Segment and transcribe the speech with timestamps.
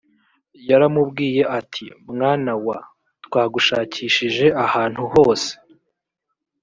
[0.69, 2.77] yaramubwiye ati mwana wa
[3.25, 5.51] twagushakishije ahantu hose